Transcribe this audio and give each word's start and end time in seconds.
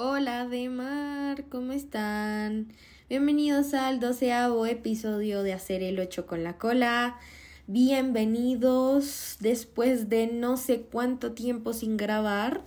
Hola 0.00 0.46
de 0.46 0.68
mar, 0.68 1.46
¿cómo 1.48 1.72
están? 1.72 2.68
Bienvenidos 3.08 3.74
al 3.74 3.98
doceavo 3.98 4.64
episodio 4.64 5.42
de 5.42 5.52
Hacer 5.52 5.82
el 5.82 5.98
8 5.98 6.24
con 6.24 6.44
la 6.44 6.56
cola. 6.56 7.18
Bienvenidos 7.66 9.38
después 9.40 10.08
de 10.08 10.28
no 10.28 10.56
sé 10.56 10.82
cuánto 10.82 11.32
tiempo 11.32 11.72
sin 11.72 11.96
grabar. 11.96 12.64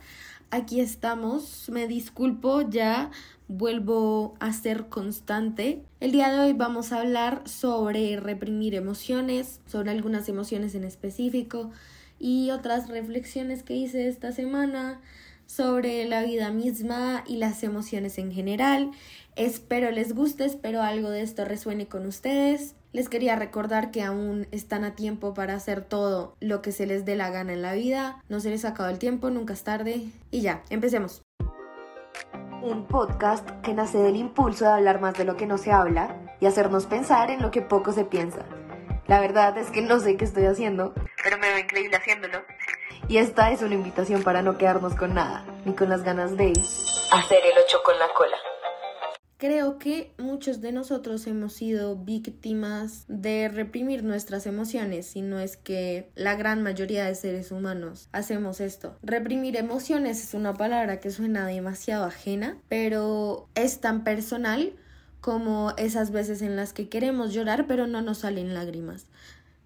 Aquí 0.49 0.81
estamos, 0.81 1.69
me 1.69 1.87
disculpo, 1.87 2.69
ya 2.69 3.11
vuelvo 3.47 4.35
a 4.41 4.51
ser 4.51 4.89
constante. 4.89 5.85
El 6.01 6.11
día 6.11 6.33
de 6.33 6.39
hoy 6.41 6.51
vamos 6.51 6.91
a 6.91 6.99
hablar 6.99 7.47
sobre 7.47 8.19
reprimir 8.19 8.75
emociones, 8.75 9.61
sobre 9.67 9.91
algunas 9.91 10.27
emociones 10.27 10.75
en 10.75 10.83
específico 10.83 11.71
y 12.19 12.51
otras 12.51 12.89
reflexiones 12.89 13.63
que 13.63 13.73
hice 13.73 14.09
esta 14.09 14.33
semana 14.33 14.99
sobre 15.51 16.05
la 16.05 16.23
vida 16.23 16.49
misma 16.51 17.23
y 17.27 17.35
las 17.35 17.63
emociones 17.63 18.17
en 18.17 18.31
general. 18.31 18.91
Espero 19.35 19.91
les 19.91 20.15
guste, 20.15 20.45
espero 20.45 20.81
algo 20.81 21.09
de 21.09 21.21
esto 21.21 21.43
resuene 21.43 21.87
con 21.87 22.05
ustedes. 22.05 22.75
Les 22.93 23.09
quería 23.09 23.35
recordar 23.35 23.91
que 23.91 24.01
aún 24.01 24.47
están 24.51 24.85
a 24.85 24.95
tiempo 24.95 25.33
para 25.33 25.55
hacer 25.55 25.83
todo 25.83 26.35
lo 26.39 26.61
que 26.61 26.71
se 26.71 26.85
les 26.85 27.03
dé 27.03 27.15
la 27.15 27.29
gana 27.29 27.51
en 27.53 27.61
la 27.61 27.73
vida. 27.73 28.23
No 28.29 28.39
se 28.39 28.49
les 28.49 28.63
ha 28.63 28.69
acabado 28.69 28.93
el 28.93 28.99
tiempo, 28.99 29.29
nunca 29.29 29.53
es 29.53 29.63
tarde. 29.63 30.05
Y 30.29 30.41
ya, 30.41 30.63
empecemos. 30.69 31.21
Un 32.61 32.85
podcast 32.87 33.49
que 33.61 33.73
nace 33.73 33.97
del 33.97 34.15
impulso 34.15 34.65
de 34.65 34.71
hablar 34.71 35.01
más 35.01 35.17
de 35.17 35.25
lo 35.25 35.35
que 35.35 35.47
no 35.47 35.57
se 35.57 35.71
habla 35.71 36.15
y 36.39 36.45
hacernos 36.45 36.85
pensar 36.85 37.29
en 37.29 37.41
lo 37.41 37.51
que 37.51 37.61
poco 37.61 37.91
se 37.91 38.05
piensa. 38.05 38.45
La 39.07 39.19
verdad 39.19 39.57
es 39.57 39.69
que 39.71 39.81
no 39.81 39.99
sé 39.99 40.15
qué 40.15 40.23
estoy 40.23 40.45
haciendo, 40.45 40.93
pero 41.23 41.37
me 41.37 41.49
veo 41.49 41.59
increíble 41.59 41.97
haciéndolo. 41.97 42.39
Y 43.07 43.17
esta 43.17 43.51
es 43.51 43.61
una 43.61 43.75
invitación 43.75 44.23
para 44.23 44.41
no 44.41 44.57
quedarnos 44.57 44.95
con 44.95 45.13
nada, 45.13 45.43
ni 45.65 45.73
con 45.73 45.89
las 45.89 46.03
ganas 46.03 46.37
de 46.37 46.53
hacer 47.11 47.39
el 47.43 47.57
ocho 47.63 47.77
con 47.83 47.97
la 47.99 48.07
cola. 48.13 48.37
Creo 49.37 49.79
que 49.79 50.13
muchos 50.19 50.61
de 50.61 50.71
nosotros 50.71 51.25
hemos 51.25 51.53
sido 51.53 51.95
víctimas 51.95 53.05
de 53.07 53.49
reprimir 53.49 54.03
nuestras 54.03 54.45
emociones, 54.45 55.15
y 55.15 55.23
no 55.23 55.39
es 55.39 55.57
que 55.57 56.11
la 56.13 56.35
gran 56.35 56.61
mayoría 56.61 57.05
de 57.05 57.15
seres 57.15 57.51
humanos 57.51 58.07
hacemos 58.11 58.61
esto. 58.61 58.95
Reprimir 59.01 59.57
emociones 59.57 60.23
es 60.23 60.35
una 60.35 60.53
palabra 60.53 60.99
que 60.99 61.09
suena 61.09 61.47
demasiado 61.47 62.05
ajena, 62.05 62.59
pero 62.69 63.47
es 63.55 63.81
tan 63.81 64.03
personal 64.03 64.73
como 65.21 65.73
esas 65.77 66.11
veces 66.11 66.43
en 66.43 66.55
las 66.55 66.73
que 66.73 66.89
queremos 66.89 67.33
llorar 67.33 67.65
pero 67.67 67.87
no 67.87 68.03
nos 68.03 68.19
salen 68.19 68.53
lágrimas. 68.53 69.07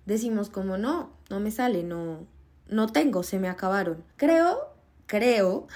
Decimos 0.06 0.50
como 0.50 0.78
no, 0.78 1.12
no 1.30 1.42
me 1.42 1.52
sale, 1.52 1.84
no, 1.84 2.26
no 2.70 2.88
tengo, 2.88 3.24
se 3.24 3.40
me 3.40 3.50
acabaron. 3.50 4.06
Creo, 4.18 4.75
creo 5.08 5.68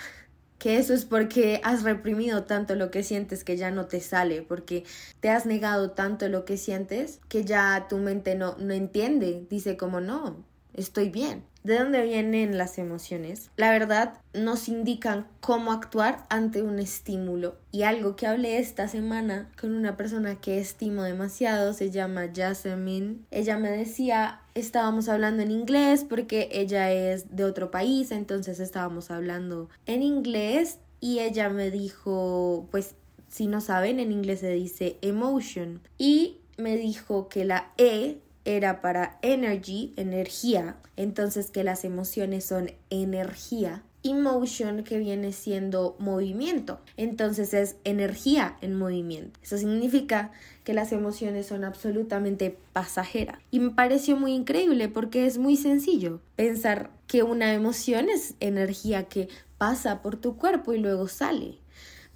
que 0.60 0.78
eso 0.78 0.94
es 0.94 1.06
porque 1.06 1.62
has 1.64 1.84
reprimido 1.84 2.46
tanto 2.46 2.76
lo 2.76 2.92
que 2.92 3.04
sientes 3.04 3.44
que 3.46 3.58
ya 3.58 3.72
no 3.72 3.88
te 3.88 4.02
sale, 4.02 4.42
porque 4.44 4.86
te 5.22 5.30
has 5.30 5.46
negado 5.46 5.92
tanto 5.92 6.30
lo 6.30 6.46
que 6.46 6.58
sientes 6.58 7.22
que 7.30 7.46
ya 7.46 7.88
tu 7.90 7.98
mente 8.00 8.36
no, 8.36 8.58
no 8.60 8.74
entiende, 8.74 9.48
dice 9.50 9.78
como 9.78 10.02
no, 10.02 10.46
estoy 10.74 11.10
bien. 11.10 11.49
¿De 11.64 11.78
dónde 11.78 12.04
vienen 12.04 12.58
las 12.58 12.78
emociones? 12.78 13.52
La 13.58 13.72
verdad 13.72 14.14
nos 14.34 14.70
indican 14.70 15.28
cómo 15.42 15.72
actuar 15.72 16.26
ante 16.30 16.62
un 16.62 16.80
estímulo. 16.80 17.58
Y 17.72 17.84
algo 17.84 18.16
que 18.16 18.28
hablé 18.28 18.60
esta 18.60 18.88
semana 18.88 19.52
con 19.60 19.76
una 19.76 19.98
persona 19.98 20.40
que 20.40 20.60
estimo 20.60 21.04
demasiado, 21.04 21.74
se 21.74 21.92
llama 21.92 22.30
Jasmine. 22.34 23.18
Ella 23.30 23.58
me 23.58 23.70
decía, 23.72 24.42
estábamos 24.56 25.10
hablando 25.10 25.44
en 25.44 25.52
inglés 25.52 26.06
porque 26.08 26.50
ella 26.52 26.92
es 26.92 27.36
de 27.36 27.44
otro 27.44 27.72
país, 27.72 28.12
entonces 28.12 28.60
estábamos 28.60 29.12
hablando 29.12 29.70
en 29.86 30.02
inglés 30.02 30.80
y 31.02 31.20
ella 31.20 31.50
me 31.50 31.72
dijo, 31.72 32.68
pues 32.72 32.96
si 33.28 33.48
no 33.48 33.62
saben, 33.62 34.00
en 34.00 34.12
inglés 34.12 34.40
se 34.40 34.52
dice 34.52 34.98
emotion. 35.02 35.82
Y 35.98 36.38
me 36.58 36.78
dijo 36.78 37.30
que 37.30 37.46
la 37.46 37.72
E 37.78 38.20
era 38.58 38.82
para 38.82 39.20
energy, 39.22 39.94
energía, 39.96 40.78
entonces 40.96 41.52
que 41.52 41.64
las 41.64 41.86
emociones 41.86 42.46
son 42.46 42.72
energía. 42.90 43.84
Emotion 44.02 44.84
que 44.84 44.98
viene 44.98 45.34
siendo 45.34 45.96
movimiento, 46.00 46.80
entonces 46.96 47.54
es 47.54 47.76
energía 47.84 48.58
en 48.62 48.76
movimiento. 48.76 49.40
Eso 49.44 49.58
significa 49.58 50.32
que 50.64 50.74
las 50.74 50.94
emociones 50.94 51.48
son 51.48 51.64
absolutamente 51.64 52.58
pasajeras. 52.74 53.38
Y 53.52 53.60
me 53.60 53.72
pareció 53.72 54.16
muy 54.16 54.34
increíble 54.34 54.88
porque 54.88 55.28
es 55.28 55.38
muy 55.38 55.56
sencillo 55.56 56.22
pensar 56.36 56.92
que 57.08 57.24
una 57.24 57.54
emoción 57.54 58.10
es 58.10 58.36
energía 58.40 59.04
que 59.04 59.28
pasa 59.58 60.02
por 60.02 60.16
tu 60.16 60.38
cuerpo 60.38 60.74
y 60.74 60.80
luego 60.80 61.08
sale, 61.08 61.60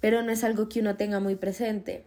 pero 0.00 0.22
no 0.22 0.32
es 0.32 0.42
algo 0.42 0.68
que 0.68 0.80
uno 0.80 0.96
tenga 0.96 1.20
muy 1.20 1.36
presente. 1.36 2.04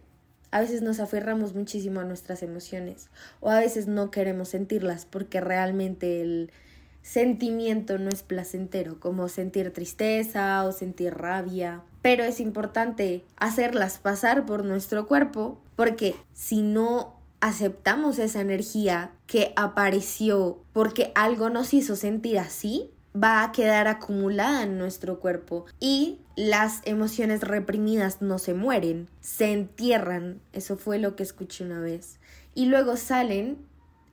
A 0.50 0.60
veces 0.60 0.82
nos 0.82 1.00
aferramos 1.00 1.54
muchísimo 1.54 2.00
a 2.00 2.04
nuestras 2.04 2.42
emociones 2.42 3.08
o 3.40 3.50
a 3.50 3.58
veces 3.58 3.86
no 3.86 4.10
queremos 4.10 4.48
sentirlas 4.48 5.04
porque 5.04 5.40
realmente 5.40 6.22
el 6.22 6.50
sentimiento 7.02 7.98
no 7.98 8.10
es 8.10 8.22
placentero, 8.22 9.00
como 9.00 9.28
sentir 9.28 9.72
tristeza 9.72 10.64
o 10.64 10.72
sentir 10.72 11.14
rabia. 11.14 11.82
Pero 12.02 12.24
es 12.24 12.40
importante 12.40 13.24
hacerlas 13.36 13.98
pasar 13.98 14.46
por 14.46 14.64
nuestro 14.64 15.06
cuerpo 15.06 15.60
porque 15.76 16.14
si 16.32 16.62
no 16.62 17.18
aceptamos 17.40 18.18
esa 18.18 18.40
energía 18.40 19.12
que 19.26 19.52
apareció 19.56 20.58
porque 20.72 21.12
algo 21.14 21.50
nos 21.50 21.72
hizo 21.72 21.96
sentir 21.96 22.38
así, 22.38 22.90
va 23.22 23.42
a 23.42 23.52
quedar 23.52 23.88
acumulada 23.88 24.62
en 24.62 24.78
nuestro 24.78 25.18
cuerpo 25.20 25.66
y 25.80 26.20
las 26.36 26.80
emociones 26.84 27.40
reprimidas 27.40 28.22
no 28.22 28.38
se 28.38 28.54
mueren, 28.54 29.08
se 29.20 29.52
entierran, 29.52 30.40
eso 30.52 30.76
fue 30.76 30.98
lo 30.98 31.16
que 31.16 31.22
escuché 31.22 31.64
una 31.64 31.80
vez, 31.80 32.18
y 32.54 32.66
luego 32.66 32.96
salen 32.96 33.58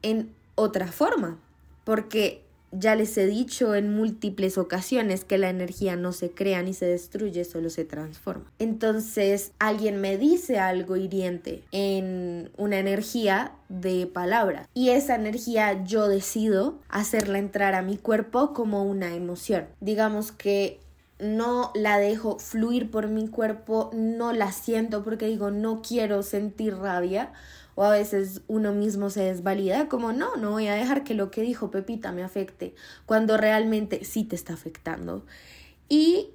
en 0.01 0.33
otra 0.55 0.87
forma, 0.87 1.37
porque 1.83 2.44
ya 2.71 2.95
les 2.95 3.17
he 3.17 3.25
dicho 3.25 3.75
en 3.75 3.95
múltiples 3.95 4.57
ocasiones 4.57 5.23
que 5.23 5.37
la 5.37 5.49
energía 5.49 5.95
no 5.95 6.11
se 6.11 6.31
crea 6.31 6.61
ni 6.61 6.73
se 6.73 6.85
destruye, 6.85 7.45
solo 7.45 7.69
se 7.69 7.85
transforma. 7.85 8.51
Entonces, 8.59 9.51
alguien 9.59 10.01
me 10.01 10.17
dice 10.17 10.59
algo 10.59 10.95
hiriente 10.97 11.63
en 11.71 12.49
una 12.57 12.79
energía 12.79 13.53
de 13.69 14.07
palabra 14.07 14.67
y 14.73 14.89
esa 14.89 15.15
energía 15.15 15.83
yo 15.83 16.07
decido 16.07 16.79
hacerla 16.89 17.39
entrar 17.39 17.75
a 17.75 17.81
mi 17.81 17.97
cuerpo 17.97 18.53
como 18.53 18.83
una 18.83 19.15
emoción. 19.15 19.65
Digamos 19.79 20.31
que 20.31 20.79
no 21.19 21.71
la 21.75 21.97
dejo 21.97 22.39
fluir 22.39 22.91
por 22.91 23.07
mi 23.07 23.27
cuerpo, 23.27 23.89
no 23.93 24.33
la 24.33 24.51
siento 24.51 25.03
porque 25.03 25.27
digo 25.27 25.49
no 25.49 25.81
quiero 25.81 26.23
sentir 26.23 26.75
rabia 26.75 27.31
o 27.75 27.83
a 27.83 27.91
veces 27.91 28.41
uno 28.47 28.71
mismo 28.71 29.09
se 29.09 29.23
desvalida 29.23 29.87
como 29.87 30.13
no, 30.13 30.35
no 30.37 30.51
voy 30.51 30.67
a 30.67 30.75
dejar 30.75 31.03
que 31.03 31.13
lo 31.13 31.29
que 31.29 31.41
dijo 31.41 31.71
Pepita 31.71 32.11
me 32.11 32.23
afecte 32.23 32.73
cuando 33.05 33.37
realmente 33.37 34.03
sí 34.05 34.23
te 34.23 34.35
está 34.35 34.53
afectando. 34.53 35.25
Y 35.87 36.31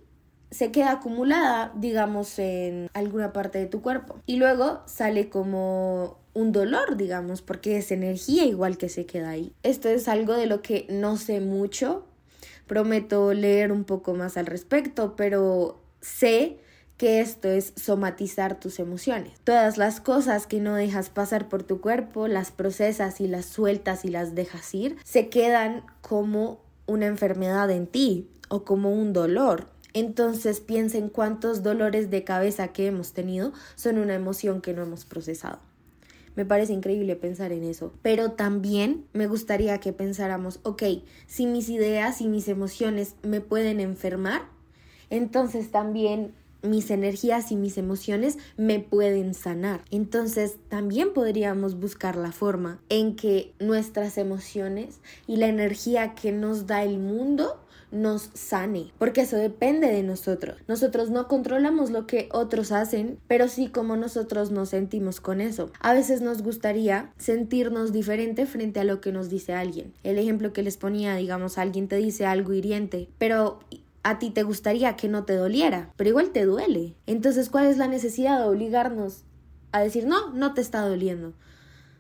se 0.51 0.71
queda 0.73 0.93
acumulada, 0.93 1.73
digamos, 1.77 2.39
en 2.39 2.89
alguna 2.93 3.33
parte 3.33 3.59
de 3.59 3.67
tu 3.67 3.83
cuerpo. 3.83 4.21
Y 4.27 4.37
luego 4.37 4.83
sale 4.87 5.29
como 5.29 6.19
un 6.35 6.53
dolor, 6.53 6.97
digamos, 6.97 7.43
porque 7.43 7.79
es 7.79 7.91
energía 7.93 8.45
igual 8.45 8.77
que 8.77 8.89
se 8.89 9.07
queda 9.07 9.31
ahí. 9.31 9.53
Esto 9.63 9.89
es 9.89 10.09
algo 10.09 10.35
de 10.35 10.47
lo 10.47 10.61
que 10.63 10.87
no 10.89 11.17
sé 11.17 11.41
mucho. 11.41 12.07
Prometo 12.67 13.33
leer 13.33 13.73
un 13.73 13.85
poco 13.85 14.15
más 14.15 14.37
al 14.37 14.47
respecto, 14.47 15.17
pero 15.17 15.81
sé 16.01 16.59
que 17.01 17.23
esto 17.23 17.49
es 17.49 17.73
somatizar 17.77 18.61
tus 18.61 18.79
emociones. 18.79 19.33
Todas 19.45 19.79
las 19.79 20.03
cosas 20.03 20.47
que 20.47 20.61
no 20.61 20.75
dejas 20.75 21.09
pasar 21.09 21.49
por 21.49 21.63
tu 21.63 21.81
cuerpo, 21.81 22.29
las 22.29 22.51
procesas 22.51 23.23
y 23.23 23.27
las 23.27 23.47
sueltas 23.47 24.05
y 24.05 24.09
las 24.09 24.35
dejas 24.35 24.75
ir, 24.75 24.99
se 25.03 25.31
quedan 25.31 25.83
como 26.03 26.61
una 26.85 27.07
enfermedad 27.07 27.71
en 27.71 27.87
ti 27.87 28.29
o 28.51 28.67
como 28.67 28.93
un 28.93 29.15
dolor. 29.15 29.71
Entonces 29.95 30.61
piensa 30.61 30.99
en 30.99 31.09
cuántos 31.09 31.63
dolores 31.63 32.11
de 32.11 32.23
cabeza 32.23 32.69
que 32.69 32.89
hemos 32.89 33.15
tenido 33.15 33.55
son 33.77 33.97
una 33.97 34.13
emoción 34.13 34.61
que 34.61 34.75
no 34.75 34.83
hemos 34.83 35.07
procesado. 35.07 35.59
Me 36.37 36.45
parece 36.45 36.75
increíble 36.75 37.17
pensar 37.17 37.51
en 37.53 37.65
eso. 37.65 37.95
Pero 38.03 38.33
también 38.33 39.07
me 39.15 39.27
gustaría 39.27 39.79
que 39.79 39.95
pensáramos, 39.95 40.61
ok, 40.65 40.83
si 41.27 41.47
mis 41.47 41.71
ideas 41.71 42.21
y 42.21 42.29
mis 42.29 42.47
emociones 42.47 43.15
me 43.23 43.41
pueden 43.41 43.81
enfermar, 43.81 44.43
entonces 45.09 45.71
también 45.71 46.35
mis 46.63 46.91
energías 46.91 47.53
y 47.53 47.57
mis 47.57 47.79
emociones 47.79 48.39
me 48.57 48.81
pueden 48.81 49.35
sanar. 49.35 49.83
Entonces 49.91 50.57
también 50.69 51.13
podríamos 51.13 51.79
buscar 51.79 52.17
la 52.17 52.33
forma 52.33 52.81
en 52.89 53.17
que 53.17 53.53
nuestras 53.59 54.19
emociones 54.19 55.01
y 55.27 55.37
la 55.37 55.49
energía 55.49 56.15
que 56.15 56.33
nos 56.33 56.67
da 56.67 56.83
el 56.83 56.99
mundo 56.99 57.61
nos 57.93 58.31
sane, 58.35 58.93
porque 58.99 59.23
eso 59.23 59.37
depende 59.37 59.89
de 59.89 60.03
nosotros. 60.03 60.57
Nosotros 60.69 61.11
no 61.11 61.29
controlamos 61.29 61.91
lo 61.91 62.07
que 62.07 62.29
otros 62.33 62.73
hacen, 62.73 63.19
pero 63.27 63.49
sí 63.49 63.69
como 63.69 63.97
nosotros 63.97 64.51
nos 64.51 64.71
sentimos 64.71 65.21
con 65.21 65.41
eso. 65.41 65.71
A 65.81 65.93
veces 65.93 66.21
nos 66.21 66.43
gustaría 66.43 67.13
sentirnos 67.19 67.93
diferente 67.93 68.47
frente 68.47 68.81
a 68.81 68.85
lo 68.85 69.01
que 69.01 69.13
nos 69.13 69.29
dice 69.29 69.55
alguien. 69.55 69.93
El 70.03 70.19
ejemplo 70.19 70.53
que 70.53 70.63
les 70.63 70.77
ponía, 70.77 71.17
digamos, 71.17 71.59
alguien 71.59 71.89
te 71.89 71.97
dice 71.97 72.27
algo 72.27 72.53
hiriente, 72.53 73.09
pero 73.19 73.59
a 74.03 74.19
ti 74.19 74.31
te 74.31 74.43
gustaría 74.43 74.97
que 74.97 75.09
no 75.09 75.25
te 75.25 75.35
doliera, 75.35 75.93
pero 75.97 76.11
igual 76.11 76.31
te 76.31 76.45
duele. 76.45 76.95
Entonces, 77.07 77.51
¿cuál 77.51 77.67
es 77.67 77.77
la 77.77 77.89
necesidad 77.89 78.39
de 78.39 78.47
obligarnos 78.47 79.25
a 79.73 79.81
decir, 79.81 80.07
no, 80.07 80.33
no 80.33 80.55
te 80.55 80.61
está 80.61 80.81
doliendo? 80.81 81.35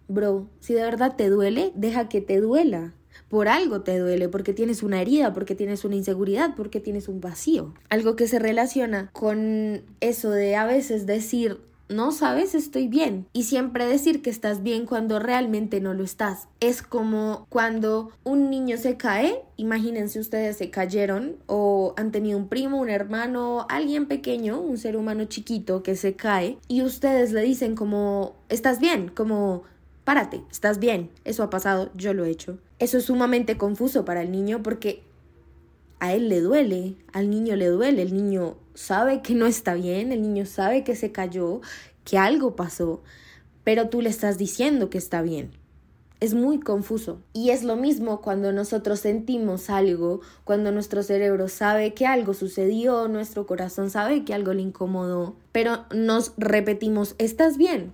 Bro, 0.08 0.49
si 0.61 0.75
de 0.75 0.82
verdad 0.82 1.14
te 1.17 1.29
duele, 1.29 1.73
deja 1.75 2.08
que 2.08 2.20
te 2.20 2.41
duela. 2.41 2.94
Por 3.29 3.49
algo 3.49 3.82
te 3.82 3.99
duele, 3.99 4.29
porque 4.29 4.52
tienes 4.52 4.82
una 4.82 5.00
herida, 5.00 5.32
porque 5.32 5.55
tienes 5.55 5.85
una 5.85 5.94
inseguridad, 5.94 6.55
porque 6.56 6.81
tienes 6.81 7.06
un 7.06 7.20
vacío. 7.20 7.75
Algo 7.88 8.17
que 8.17 8.26
se 8.26 8.38
relaciona 8.38 9.11
con 9.12 9.82
eso 10.00 10.31
de 10.31 10.56
a 10.56 10.67
veces 10.67 11.06
decir, 11.06 11.61
no 11.91 12.13
sabes, 12.13 12.55
estoy 12.55 12.89
bien. 12.89 13.27
Y 13.33 13.43
siempre 13.43 13.85
decir 13.85 14.23
que 14.23 14.31
estás 14.31 14.63
bien 14.63 14.87
cuando 14.87 15.19
realmente 15.19 15.81
no 15.81 15.93
lo 15.93 16.05
estás. 16.05 16.49
Es 16.61 16.83
como 16.83 17.47
cuando 17.51 18.11
un 18.25 18.49
niño 18.49 18.79
se 18.79 18.97
cae, 18.97 19.43
imagínense 19.57 20.21
ustedes 20.21 20.57
se 20.57 20.71
cayeron 20.71 21.37
o 21.47 21.93
han 21.97 22.13
tenido 22.13 22.39
un 22.39 22.49
primo, 22.49 22.79
un 22.79 22.89
hermano, 22.89 23.67
alguien 23.69 24.07
pequeño, 24.07 24.61
un 24.61 24.79
ser 24.79 24.97
humano 24.97 25.25
chiquito 25.25 25.83
que 25.83 25.97
se 25.97 26.15
cae 26.15 26.59
y 26.69 26.83
ustedes 26.83 27.33
le 27.33 27.43
dicen 27.43 27.75
como, 27.75 28.37
estás 28.49 28.79
bien, 28.79 29.09
como, 29.09 29.65
párate, 30.05 30.43
estás 30.51 30.79
bien. 30.79 31.11
Eso 31.25 31.43
ha 31.43 31.51
pasado, 31.51 31.91
yo 31.95 32.15
lo 32.15 32.25
he 32.25 32.31
hecho. 32.31 32.59
Eso 32.79 32.99
es 32.99 33.05
sumamente 33.05 33.59
confuso 33.59 34.05
para 34.05 34.23
el 34.23 34.31
niño 34.31 34.63
porque 34.63 35.03
a 35.99 36.15
él 36.15 36.29
le 36.29 36.41
duele, 36.41 36.95
al 37.13 37.29
niño 37.31 37.57
le 37.57 37.67
duele, 37.67 38.03
el 38.03 38.15
niño 38.15 38.57
sabe 38.75 39.23
que 39.23 39.35
no 39.35 39.47
está 39.47 39.75
bien, 39.75 40.13
el 40.13 40.23
niño 40.23 40.47
sabe 40.47 40.85
que 40.85 40.97
se 40.97 41.13
cayó, 41.13 41.61
que 42.05 42.19
algo 42.19 42.57
pasó, 42.57 43.03
pero 43.65 43.89
tú 43.89 44.01
le 44.01 44.11
estás 44.11 44.39
diciendo 44.39 44.91
que 44.91 44.99
está 44.99 45.23
bien. 45.23 45.53
Es 46.19 46.35
muy 46.35 46.61
confuso. 46.61 47.23
Y 47.33 47.49
es 47.49 47.63
lo 47.63 47.77
mismo 47.77 48.21
cuando 48.21 48.53
nosotros 48.53 49.01
sentimos 49.01 49.71
algo, 49.71 50.21
cuando 50.45 50.71
nuestro 50.71 51.03
cerebro 51.03 51.49
sabe 51.49 51.95
que 51.95 52.07
algo 52.07 52.35
sucedió, 52.35 53.09
nuestro 53.09 53.47
corazón 53.47 53.89
sabe 53.89 54.25
que 54.25 54.35
algo 54.35 54.53
le 54.53 54.61
incomodó, 54.63 55.37
pero 55.53 55.87
nos 55.95 56.35
repetimos, 56.37 57.15
estás 57.19 57.57
bien. 57.57 57.93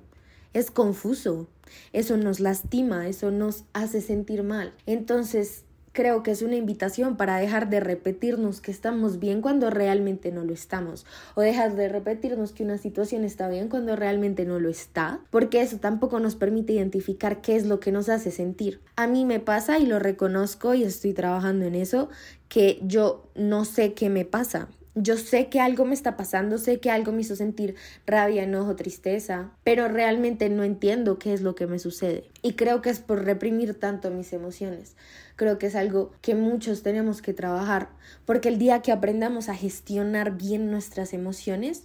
Es 0.55 0.71
confuso. 0.71 1.47
Eso 1.93 2.17
nos 2.17 2.41
lastima, 2.41 3.07
eso 3.07 3.31
nos 3.31 3.65
hace 3.75 4.01
sentir 4.01 4.43
mal. 4.43 4.73
Entonces, 4.87 5.66
creo 5.97 6.23
que 6.23 6.31
es 6.31 6.43
una 6.43 6.57
invitación 6.57 7.17
para 7.17 7.39
dejar 7.39 7.71
de 7.71 7.81
repetirnos 7.81 8.61
que 8.61 8.71
estamos 8.71 9.19
bien 9.19 9.41
cuando 9.41 9.71
realmente 9.71 10.31
no 10.31 10.45
lo 10.45 10.53
estamos 10.53 11.07
o 11.35 11.41
dejar 11.41 11.75
de 11.75 11.89
repetirnos 11.89 12.53
que 12.53 12.65
una 12.65 12.77
situación 12.77 13.25
está 13.25 13.49
bien 13.49 13.69
cuando 13.69 13.97
realmente 13.97 14.45
no 14.45 14.61
lo 14.61 14.69
está, 14.69 15.21
porque 15.31 15.63
eso 15.63 15.79
tampoco 15.79 16.21
nos 16.21 16.37
permite 16.37 16.75
identificar 16.75 17.41
qué 17.41 17.57
es 17.57 17.65
lo 17.65 17.81
que 17.81 17.93
nos 17.93 18.11
hace 18.11 18.31
sentir. 18.31 18.83
A 18.97 19.07
mí 19.07 19.25
me 19.25 19.41
pasa 19.41 19.79
y 19.79 19.87
lo 19.87 19.99
reconozco 19.99 20.75
y 20.75 20.85
estoy 20.85 21.15
trabajando 21.15 21.65
en 21.65 21.75
eso, 21.75 22.11
que 22.51 22.79
yo 22.83 23.31
no 23.35 23.65
sé 23.65 23.95
qué 23.95 24.11
me 24.11 24.27
pasa. 24.27 24.69
Yo 24.99 25.19
sé 25.19 25.49
que 25.49 25.61
algo 25.61 25.85
me 25.85 25.93
está 25.93 26.17
pasando, 26.17 26.57
sé 26.57 26.81
que 26.81 26.91
algo 26.91 27.13
me 27.13 27.21
hizo 27.21 27.37
sentir 27.37 27.75
rabia, 28.07 28.45
enojo, 28.45 28.77
tristeza, 28.77 29.51
pero 29.63 29.89
realmente 29.89 30.49
no 30.49 30.63
entiendo 30.63 31.19
qué 31.19 31.35
es 31.35 31.43
lo 31.43 31.55
que 31.55 31.67
me 31.67 31.79
sucede. 31.79 32.25
Y 32.41 32.53
creo 32.55 32.81
que 32.81 32.89
es 32.89 33.01
por 33.01 33.25
reprimir 33.25 33.75
tanto 33.75 34.11
mis 34.11 34.33
emociones. 34.33 34.95
Creo 35.37 35.59
que 35.59 35.67
es 35.67 35.77
algo 35.77 36.13
que 36.23 36.35
muchos 36.35 36.83
tenemos 36.83 37.21
que 37.21 37.35
trabajar, 37.35 37.91
porque 38.25 38.49
el 38.49 38.59
día 38.59 38.81
que 38.81 38.91
aprendamos 38.91 39.51
a 39.51 39.55
gestionar 39.55 40.39
bien 40.39 40.71
nuestras 40.71 41.13
emociones, 41.13 41.85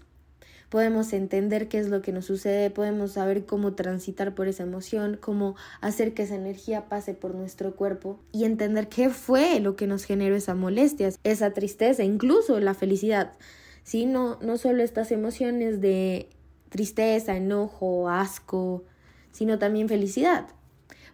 podemos 0.70 1.12
entender 1.12 1.68
qué 1.68 1.80
es 1.80 1.90
lo 1.90 2.02
que 2.02 2.14
nos 2.14 2.24
sucede, 2.24 2.70
podemos 2.70 3.12
saber 3.12 3.46
cómo 3.46 3.74
transitar 3.74 4.34
por 4.34 4.48
esa 4.48 4.64
emoción, 4.64 5.18
cómo 5.20 5.58
hacer 5.82 6.14
que 6.14 6.24
esa 6.24 6.36
energía 6.36 6.88
pase 6.88 7.14
por 7.14 7.36
nuestro 7.36 7.76
cuerpo 7.76 8.22
y 8.32 8.46
entender 8.46 8.88
qué 8.88 9.10
fue 9.10 9.60
lo 9.60 9.76
que 9.76 9.86
nos 9.86 10.06
generó 10.06 10.34
esa 10.34 10.56
molestia, 10.56 11.10
esa 11.26 11.52
tristeza, 11.52 12.04
incluso 12.04 12.58
la 12.62 12.74
felicidad. 12.74 13.34
¿sí? 13.84 14.06
No, 14.06 14.40
no 14.42 14.58
solo 14.58 14.82
estas 14.82 15.12
emociones 15.12 15.82
de 15.82 16.30
tristeza, 16.70 17.36
enojo, 17.36 18.08
asco, 18.08 18.86
sino 19.34 19.60
también 19.60 19.90
felicidad 19.90 20.48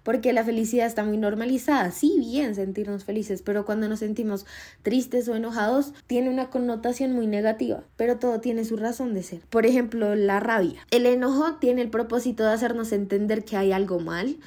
porque 0.07 0.31
la 0.31 0.45
felicidad 0.45 0.87
está 0.87 1.03
muy 1.03 1.17
normalizada. 1.17 1.91
Sí, 1.91 2.15
bien 2.17 2.55
sentirnos 2.55 3.03
felices, 3.03 3.41
pero 3.41 3.65
cuando 3.65 3.89
nos 3.89 3.99
sentimos 3.99 4.45
tristes 4.81 5.27
o 5.27 5.35
enojados, 5.35 5.91
tiene 6.07 6.29
una 6.29 6.49
connotación 6.49 7.11
muy 7.11 7.27
negativa, 7.27 7.83
pero 7.97 8.17
todo 8.17 8.39
tiene 8.39 8.63
su 8.63 8.77
razón 8.77 9.13
de 9.13 9.21
ser. 9.21 9.41
Por 9.49 9.65
ejemplo, 9.65 10.15
la 10.15 10.39
rabia. 10.39 10.79
El 10.91 11.07
enojo 11.07 11.55
tiene 11.55 11.81
el 11.81 11.89
propósito 11.89 12.45
de 12.45 12.53
hacernos 12.53 12.93
entender 12.93 13.43
que 13.43 13.57
hay 13.57 13.73
algo 13.73 13.99
mal, 13.99 14.37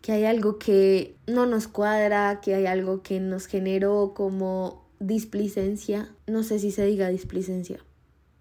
que 0.00 0.12
hay 0.12 0.24
algo 0.24 0.58
que 0.58 1.16
no 1.26 1.44
nos 1.44 1.68
cuadra, 1.68 2.40
que 2.40 2.54
hay 2.54 2.64
algo 2.64 3.02
que 3.02 3.20
nos 3.20 3.44
generó 3.44 4.14
como 4.16 4.88
displicencia. 5.00 6.08
No 6.28 6.44
sé 6.44 6.58
si 6.58 6.70
se 6.70 6.86
diga 6.86 7.10
displicencia. 7.10 7.78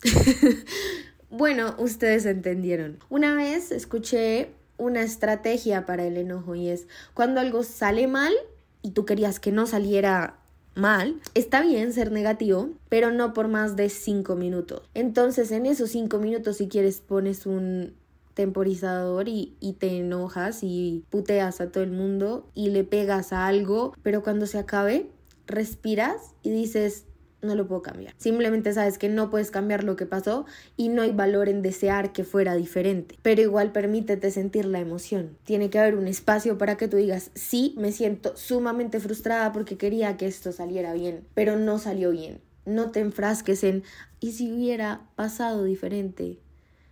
bueno, 1.29 1.75
ustedes 1.77 2.25
entendieron. 2.25 2.99
Una 3.09 3.35
vez 3.35 3.73
escuché 3.73 4.51
una 4.79 5.03
estrategia 5.03 5.85
para 5.85 6.05
el 6.05 6.17
enojo 6.17 6.55
y 6.55 6.69
es 6.69 6.87
cuando 7.13 7.39
algo 7.39 7.63
sale 7.63 8.07
mal 8.07 8.33
y 8.81 8.91
tú 8.91 9.05
querías 9.05 9.39
que 9.39 9.51
no 9.51 9.67
saliera 9.67 10.37
mal, 10.75 11.19
está 11.33 11.61
bien 11.61 11.93
ser 11.93 12.11
negativo, 12.11 12.69
pero 12.87 13.11
no 13.11 13.33
por 13.33 13.47
más 13.47 13.75
de 13.75 13.89
cinco 13.89 14.35
minutos. 14.35 14.81
Entonces 14.93 15.51
en 15.51 15.65
esos 15.65 15.91
cinco 15.91 16.19
minutos 16.19 16.57
si 16.57 16.67
quieres 16.67 17.01
pones 17.01 17.45
un 17.45 17.93
temporizador 18.33 19.27
y, 19.27 19.53
y, 19.59 19.73
te 19.73 19.97
enojas 19.97 20.59
y 20.63 21.03
puteas 21.09 21.59
a 21.59 21.71
todo 21.71 21.83
el 21.83 21.91
mundo 21.91 22.47
y 22.55 22.69
le 22.69 22.85
pegas 22.85 23.33
a 23.33 23.47
algo, 23.47 23.93
pero 24.01 24.23
cuando 24.23 24.45
se 24.45 24.57
acabe, 24.57 25.09
respiras 25.45 26.35
y 26.41 26.51
dices, 26.51 27.03
no 27.41 27.55
lo 27.55 27.67
puedo 27.67 27.81
cambiar. 27.81 28.13
Simplemente 28.17 28.73
sabes 28.73 28.97
que 28.97 29.09
no 29.09 29.29
puedes 29.29 29.51
cambiar 29.51 29.83
lo 29.83 29.95
que 29.95 30.05
pasó 30.05 30.45
y 30.77 30.89
no 30.89 31.01
hay 31.01 31.11
valor 31.11 31.49
en 31.49 31.61
desear 31.61 32.11
que 32.11 32.23
fuera 32.23 32.55
diferente. 32.55 33.17
Pero 33.21 33.41
igual 33.41 33.71
permítete 33.71 34.31
sentir 34.31 34.65
la 34.65 34.79
emoción. 34.79 35.37
Tiene 35.43 35.69
que 35.69 35.79
haber 35.79 35.95
un 35.95 36.07
espacio 36.07 36.57
para 36.57 36.77
que 36.77 36.87
tú 36.87 36.97
digas, 36.97 37.31
sí, 37.33 37.75
me 37.77 37.91
siento 37.91 38.35
sumamente 38.35 38.99
frustrada 38.99 39.51
porque 39.51 39.77
quería 39.77 40.17
que 40.17 40.27
esto 40.27 40.51
saliera 40.51 40.93
bien, 40.93 41.25
pero 41.33 41.57
no 41.57 41.79
salió 41.79 42.11
bien. 42.11 42.41
No 42.65 42.91
te 42.91 42.99
enfrasques 42.99 43.63
en, 43.63 43.83
¿y 44.19 44.33
si 44.33 44.51
hubiera 44.51 45.01
pasado 45.15 45.63
diferente? 45.63 46.39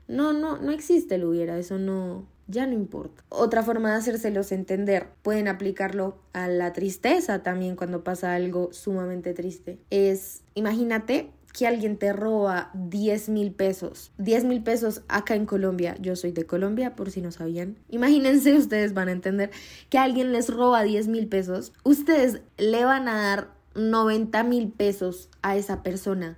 No, 0.07 0.33
no, 0.33 0.57
no 0.57 0.71
existe 0.71 1.17
lo 1.17 1.29
hubiera, 1.29 1.57
eso 1.59 1.77
no, 1.77 2.25
ya 2.47 2.65
no 2.65 2.73
importa. 2.73 3.23
Otra 3.29 3.63
forma 3.63 3.91
de 3.91 3.97
hacérselos 3.97 4.51
entender, 4.51 5.07
pueden 5.21 5.47
aplicarlo 5.47 6.17
a 6.33 6.47
la 6.47 6.73
tristeza 6.73 7.43
también 7.43 7.75
cuando 7.75 8.03
pasa 8.03 8.33
algo 8.35 8.69
sumamente 8.71 9.33
triste. 9.33 9.77
Es, 9.89 10.43
imagínate 10.55 11.31
que 11.57 11.65
alguien 11.65 11.97
te 11.97 12.13
roba 12.13 12.69
10 12.75 13.29
mil 13.29 13.51
pesos. 13.51 14.11
10 14.19 14.45
mil 14.45 14.61
pesos 14.61 15.01
acá 15.07 15.35
en 15.35 15.45
Colombia. 15.45 15.97
Yo 15.99 16.15
soy 16.15 16.31
de 16.31 16.45
Colombia, 16.45 16.95
por 16.95 17.09
si 17.09 17.21
no 17.21 17.31
sabían. 17.31 17.77
Imagínense, 17.89 18.55
ustedes 18.55 18.93
van 18.93 19.07
a 19.07 19.13
entender 19.13 19.49
que 19.89 19.97
alguien 19.97 20.31
les 20.31 20.49
roba 20.49 20.83
10 20.83 21.07
mil 21.07 21.27
pesos. 21.27 21.73
Ustedes 21.83 22.41
le 22.57 22.85
van 22.85 23.07
a 23.07 23.17
dar 23.17 23.47
90 23.73 24.43
mil 24.43 24.69
pesos 24.69 25.29
a 25.41 25.55
esa 25.55 25.81
persona 25.83 26.37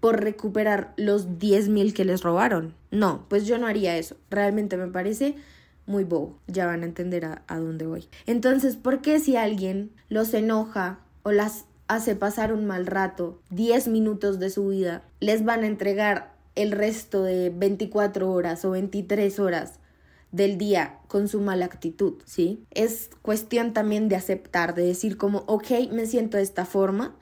por 0.00 0.22
recuperar 0.22 0.92
los 0.96 1.38
10 1.38 1.68
mil 1.68 1.94
que 1.94 2.04
les 2.04 2.22
robaron. 2.22 2.74
No, 2.90 3.26
pues 3.28 3.46
yo 3.46 3.58
no 3.58 3.66
haría 3.66 3.96
eso. 3.96 4.16
Realmente 4.30 4.76
me 4.76 4.88
parece 4.88 5.34
muy 5.86 6.04
bobo. 6.04 6.38
Ya 6.46 6.66
van 6.66 6.82
a 6.82 6.86
entender 6.86 7.24
a, 7.24 7.42
a 7.46 7.58
dónde 7.58 7.86
voy. 7.86 8.08
Entonces, 8.26 8.76
¿por 8.76 9.00
qué 9.00 9.18
si 9.20 9.36
alguien 9.36 9.90
los 10.08 10.32
enoja 10.34 11.00
o 11.22 11.32
las 11.32 11.64
hace 11.88 12.14
pasar 12.14 12.52
un 12.52 12.66
mal 12.66 12.86
rato, 12.86 13.40
10 13.50 13.88
minutos 13.88 14.38
de 14.38 14.50
su 14.50 14.68
vida, 14.68 15.02
les 15.20 15.44
van 15.44 15.64
a 15.64 15.66
entregar 15.66 16.34
el 16.54 16.72
resto 16.72 17.22
de 17.22 17.50
24 17.50 18.30
horas 18.30 18.64
o 18.64 18.70
23 18.70 19.38
horas 19.38 19.78
del 20.30 20.58
día 20.58 20.98
con 21.08 21.26
su 21.26 21.40
mala 21.40 21.64
actitud, 21.64 22.14
¿sí? 22.26 22.62
Es 22.70 23.10
cuestión 23.22 23.72
también 23.72 24.08
de 24.08 24.16
aceptar, 24.16 24.74
de 24.74 24.84
decir 24.84 25.16
como, 25.16 25.44
ok, 25.46 25.90
me 25.90 26.04
siento 26.04 26.36
de 26.36 26.42
esta 26.42 26.66
forma, 26.66 27.16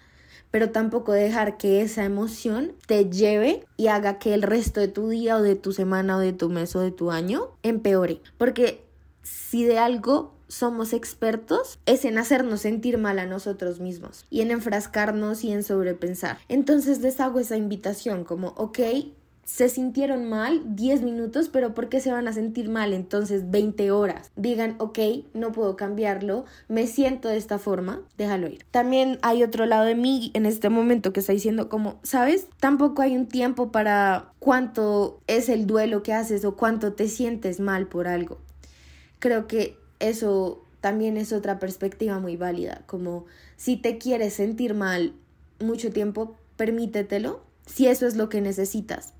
pero 0.56 0.70
tampoco 0.70 1.12
dejar 1.12 1.58
que 1.58 1.82
esa 1.82 2.02
emoción 2.04 2.72
te 2.86 3.10
lleve 3.10 3.66
y 3.76 3.88
haga 3.88 4.18
que 4.18 4.32
el 4.32 4.40
resto 4.40 4.80
de 4.80 4.88
tu 4.88 5.10
día 5.10 5.36
o 5.36 5.42
de 5.42 5.54
tu 5.54 5.74
semana 5.74 6.16
o 6.16 6.18
de 6.18 6.32
tu 6.32 6.48
mes 6.48 6.74
o 6.74 6.80
de 6.80 6.92
tu 6.92 7.10
año 7.10 7.50
empeore. 7.62 8.22
Porque 8.38 8.82
si 9.22 9.64
de 9.64 9.78
algo 9.78 10.32
somos 10.48 10.94
expertos 10.94 11.78
es 11.84 12.06
en 12.06 12.16
hacernos 12.16 12.62
sentir 12.62 12.96
mal 12.96 13.18
a 13.18 13.26
nosotros 13.26 13.80
mismos 13.80 14.24
y 14.30 14.40
en 14.40 14.50
enfrascarnos 14.50 15.44
y 15.44 15.52
en 15.52 15.62
sobrepensar. 15.62 16.38
Entonces 16.48 17.00
les 17.00 17.20
hago 17.20 17.38
esa 17.38 17.58
invitación 17.58 18.24
como, 18.24 18.54
ok, 18.56 18.78
se 19.46 19.68
sintieron 19.68 20.28
mal 20.28 20.74
10 20.74 21.02
minutos, 21.02 21.48
pero 21.48 21.72
¿por 21.72 21.88
qué 21.88 22.00
se 22.00 22.10
van 22.10 22.26
a 22.26 22.32
sentir 22.32 22.68
mal 22.68 22.92
entonces 22.92 23.48
20 23.48 23.92
horas? 23.92 24.32
Digan, 24.34 24.74
ok, 24.78 24.98
no 25.34 25.52
puedo 25.52 25.76
cambiarlo, 25.76 26.44
me 26.68 26.88
siento 26.88 27.28
de 27.28 27.36
esta 27.36 27.60
forma, 27.60 28.02
déjalo 28.18 28.48
ir. 28.48 28.66
También 28.72 29.20
hay 29.22 29.44
otro 29.44 29.64
lado 29.64 29.84
de 29.84 29.94
mí 29.94 30.32
en 30.34 30.46
este 30.46 30.68
momento 30.68 31.12
que 31.12 31.20
está 31.20 31.32
diciendo 31.32 31.68
como, 31.68 32.00
¿sabes? 32.02 32.48
Tampoco 32.58 33.02
hay 33.02 33.16
un 33.16 33.28
tiempo 33.28 33.70
para 33.70 34.32
cuánto 34.40 35.20
es 35.28 35.48
el 35.48 35.68
duelo 35.68 36.02
que 36.02 36.12
haces 36.12 36.44
o 36.44 36.56
cuánto 36.56 36.94
te 36.94 37.06
sientes 37.06 37.60
mal 37.60 37.86
por 37.86 38.08
algo. 38.08 38.38
Creo 39.20 39.46
que 39.46 39.78
eso 40.00 40.64
también 40.80 41.16
es 41.16 41.32
otra 41.32 41.60
perspectiva 41.60 42.18
muy 42.18 42.36
válida, 42.36 42.82
como 42.86 43.26
si 43.56 43.76
te 43.76 43.96
quieres 43.96 44.34
sentir 44.34 44.74
mal 44.74 45.12
mucho 45.60 45.92
tiempo, 45.92 46.34
permítetelo 46.56 47.44
si 47.64 47.86
eso 47.86 48.08
es 48.08 48.16
lo 48.16 48.28
que 48.28 48.40
necesitas. 48.40 49.15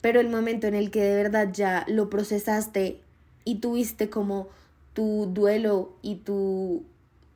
Pero 0.00 0.20
el 0.20 0.28
momento 0.28 0.66
en 0.66 0.74
el 0.74 0.90
que 0.90 1.02
de 1.02 1.14
verdad 1.14 1.50
ya 1.52 1.84
lo 1.88 2.08
procesaste 2.10 3.00
y 3.44 3.56
tuviste 3.56 4.10
como 4.10 4.48
tu 4.92 5.30
duelo 5.32 5.96
y 6.02 6.16
tu 6.16 6.84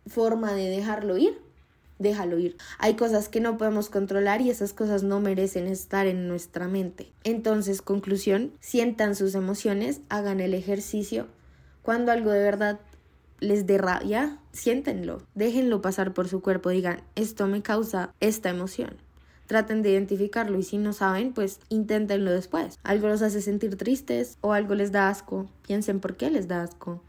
forma 0.07 0.53
de 0.53 0.69
dejarlo 0.69 1.17
ir, 1.17 1.39
déjalo 1.99 2.39
ir. 2.39 2.57
Hay 2.79 2.95
cosas 2.95 3.29
que 3.29 3.41
no 3.41 3.57
podemos 3.57 3.89
controlar 3.89 4.41
y 4.41 4.51
esas 4.51 4.73
cosas 4.73 5.03
no 5.03 5.21
merecen 5.21 5.67
estar 5.67 6.07
en 6.07 6.29
nuestra 6.29 6.69
mente. 6.69 7.13
Entonces, 7.25 7.81
conclusión, 7.81 8.53
sientan 8.61 9.15
sus 9.15 9.35
emociones, 9.35 10.01
hagan 10.09 10.41
el 10.41 10.55
ejercicio. 10.55 11.29
Cuando 11.83 12.13
algo 12.13 12.31
de 12.31 12.43
verdad 12.43 12.81
les 13.41 13.67
dé 13.67 13.79
rabia, 13.79 14.39
siéntenlo, 14.53 15.23
déjenlo 15.35 15.81
pasar 15.81 16.15
por 16.15 16.29
su 16.29 16.43
cuerpo, 16.43 16.71
digan, 16.71 17.03
esto 17.17 17.47
me 17.47 17.63
causa 17.63 18.15
esta 18.21 18.51
emoción. 18.51 18.97
Traten 19.47 19.83
de 19.83 19.91
identificarlo 19.91 20.59
y 20.59 20.63
si 20.63 20.79
no 20.79 20.93
saben, 20.93 21.33
pues 21.33 21.61
inténtenlo 21.69 22.31
después. 22.31 22.79
Algo 22.83 23.09
los 23.09 23.23
hace 23.23 23.43
sentir 23.43 23.77
tristes 23.77 24.39
o 24.41 24.53
algo 24.53 24.75
les 24.75 24.93
da 24.93 25.09
asco. 25.09 25.49
Piensen 25.67 26.01
por 26.01 26.17
qué 26.17 26.31
les 26.31 26.49
da 26.49 26.63
asco 26.63 27.03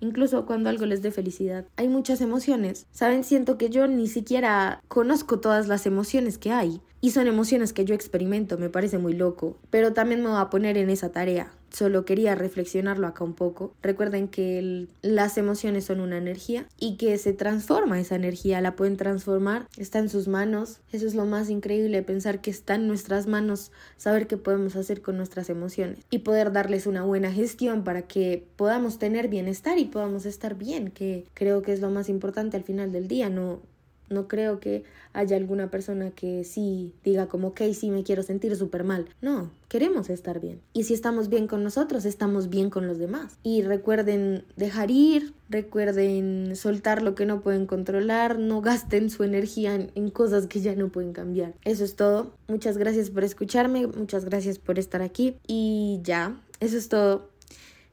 incluso 0.00 0.46
cuando 0.46 0.70
algo 0.70 0.86
les 0.86 1.02
dé 1.02 1.10
felicidad. 1.10 1.66
Hay 1.76 1.88
muchas 1.88 2.20
emociones. 2.20 2.86
Saben, 2.92 3.24
siento 3.24 3.58
que 3.58 3.70
yo 3.70 3.86
ni 3.86 4.08
siquiera 4.08 4.82
conozco 4.88 5.40
todas 5.40 5.68
las 5.68 5.86
emociones 5.86 6.38
que 6.38 6.52
hay. 6.52 6.80
Y 7.00 7.10
son 7.10 7.26
emociones 7.26 7.72
que 7.72 7.84
yo 7.84 7.94
experimento, 7.94 8.58
me 8.58 8.70
parece 8.70 8.98
muy 8.98 9.12
loco. 9.12 9.58
Pero 9.70 9.92
también 9.92 10.22
me 10.22 10.30
voy 10.30 10.40
a 10.40 10.50
poner 10.50 10.76
en 10.76 10.90
esa 10.90 11.12
tarea. 11.12 11.52
Solo 11.70 12.04
quería 12.04 12.34
reflexionarlo 12.34 13.06
acá 13.06 13.24
un 13.24 13.34
poco. 13.34 13.72
Recuerden 13.82 14.28
que 14.28 14.86
las 15.02 15.38
emociones 15.38 15.84
son 15.84 16.00
una 16.00 16.18
energía 16.18 16.66
y 16.78 16.96
que 16.96 17.16
se 17.18 17.32
transforma 17.32 18.00
esa 18.00 18.16
energía, 18.16 18.60
la 18.60 18.76
pueden 18.76 18.96
transformar, 18.96 19.66
está 19.76 19.98
en 19.98 20.08
sus 20.08 20.28
manos. 20.28 20.80
Eso 20.92 21.06
es 21.06 21.14
lo 21.14 21.26
más 21.26 21.50
increíble, 21.50 22.02
pensar 22.02 22.40
que 22.40 22.50
está 22.50 22.76
en 22.76 22.88
nuestras 22.88 23.26
manos, 23.26 23.72
saber 23.96 24.26
qué 24.26 24.36
podemos 24.36 24.76
hacer 24.76 25.02
con 25.02 25.16
nuestras 25.16 25.50
emociones 25.50 25.98
y 26.10 26.20
poder 26.20 26.52
darles 26.52 26.86
una 26.86 27.02
buena 27.02 27.32
gestión 27.32 27.84
para 27.84 28.02
que 28.02 28.46
podamos 28.56 28.98
tener 28.98 29.28
bienestar 29.28 29.78
y 29.78 29.84
podamos 29.84 30.26
estar 30.26 30.54
bien, 30.54 30.90
que 30.90 31.26
creo 31.34 31.62
que 31.62 31.72
es 31.72 31.80
lo 31.80 31.90
más 31.90 32.08
importante 32.08 32.56
al 32.56 32.64
final 32.64 32.92
del 32.92 33.08
día, 33.08 33.28
no 33.28 33.60
no 34.08 34.28
creo 34.28 34.60
que 34.60 34.84
haya 35.12 35.36
alguna 35.36 35.70
persona 35.70 36.10
que 36.10 36.44
sí 36.44 36.92
diga 37.02 37.26
como, 37.26 37.48
ok, 37.48 37.62
sí 37.72 37.90
me 37.90 38.04
quiero 38.04 38.22
sentir 38.22 38.54
súper 38.56 38.84
mal. 38.84 39.06
No, 39.20 39.50
queremos 39.68 40.10
estar 40.10 40.40
bien. 40.40 40.60
Y 40.72 40.84
si 40.84 40.94
estamos 40.94 41.28
bien 41.28 41.46
con 41.46 41.64
nosotros, 41.64 42.04
estamos 42.04 42.50
bien 42.50 42.70
con 42.70 42.86
los 42.86 42.98
demás. 42.98 43.38
Y 43.42 43.62
recuerden 43.62 44.44
dejar 44.56 44.90
ir, 44.90 45.32
recuerden 45.48 46.54
soltar 46.54 47.02
lo 47.02 47.14
que 47.14 47.26
no 47.26 47.40
pueden 47.40 47.66
controlar, 47.66 48.38
no 48.38 48.60
gasten 48.60 49.08
su 49.10 49.24
energía 49.24 49.74
en, 49.74 49.90
en 49.94 50.10
cosas 50.10 50.46
que 50.46 50.60
ya 50.60 50.74
no 50.74 50.88
pueden 50.88 51.12
cambiar. 51.12 51.54
Eso 51.64 51.84
es 51.84 51.96
todo. 51.96 52.32
Muchas 52.48 52.76
gracias 52.76 53.10
por 53.10 53.24
escucharme, 53.24 53.86
muchas 53.86 54.24
gracias 54.24 54.58
por 54.58 54.78
estar 54.78 55.02
aquí. 55.02 55.36
Y 55.46 56.00
ya, 56.02 56.38
eso 56.60 56.76
es 56.76 56.88
todo. 56.88 57.30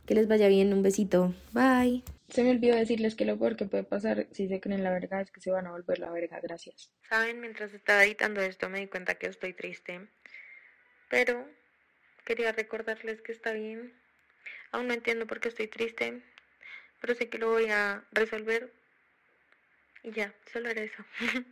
Que 0.06 0.16
les 0.16 0.28
vaya 0.28 0.50
bien, 0.50 0.74
un 0.74 0.84
besito. 0.84 1.34
Bye. 1.54 2.04
Se 2.34 2.44
me 2.44 2.50
olvidó 2.50 2.76
decirles 2.76 3.14
que 3.14 3.26
lo 3.26 3.38
peor 3.38 3.56
que 3.56 3.66
puede 3.66 3.84
pasar 3.84 4.26
si 4.32 4.48
se 4.48 4.60
creen 4.60 4.84
la 4.84 4.90
verga 4.90 5.22
es 5.22 5.30
que 5.30 5.40
se 5.40 5.52
van 5.52 5.68
a 5.68 5.72
volver 5.72 6.00
la 6.00 6.10
verga. 6.10 6.40
Gracias. 6.42 6.92
Saben, 7.08 7.40
mientras 7.40 7.72
estaba 7.76 8.04
editando 8.04 8.42
esto 8.42 8.70
me 8.70 8.80
di 8.80 8.88
cuenta 8.88 9.14
que 9.14 9.28
estoy 9.28 9.54
triste. 9.54 10.08
Pero 11.12 11.48
quería 12.26 12.52
recordarles 12.52 13.22
que 13.22 13.34
está 13.34 13.54
bien. 13.54 13.94
Aún 14.72 14.88
no 14.88 14.96
entiendo 14.96 15.28
por 15.28 15.42
qué 15.42 15.50
estoy 15.50 15.68
triste. 15.68 16.24
Pero 17.02 17.14
sé 17.14 17.30
que 17.30 17.38
lo 17.38 17.52
voy 17.52 17.70
a 17.70 18.04
resolver. 18.12 18.74
Y 20.02 20.12
ya, 20.14 20.34
solo 20.52 20.70
era 20.70 20.82
eso. 20.82 21.06